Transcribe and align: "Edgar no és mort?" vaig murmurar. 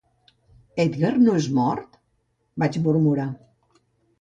"Edgar 0.83 1.11
no 1.25 1.35
és 1.41 1.49
mort?" 1.59 2.01
vaig 2.65 2.81
murmurar. 2.87 3.29